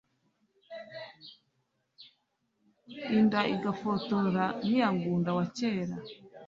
inda 3.17 3.39
igafora 3.53 4.45
nk'iya 4.57 4.87
ngunda 4.95 5.29
wa 5.37 5.45
kera 5.57 5.95